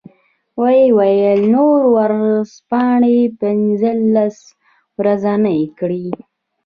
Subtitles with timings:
[0.61, 4.37] و یې ویل نورو ورځپاڼې پنځلس
[4.97, 6.07] ورځنۍ کړې.